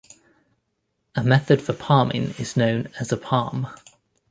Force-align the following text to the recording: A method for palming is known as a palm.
A 1.13 1.23
method 1.23 1.61
for 1.61 1.73
palming 1.73 2.33
is 2.39 2.57
known 2.57 2.87
as 2.99 3.11
a 3.11 3.17
palm. 3.17 3.67